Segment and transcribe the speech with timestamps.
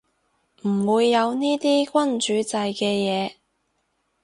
[0.63, 3.33] 唔會有呢啲君主制嘅嘢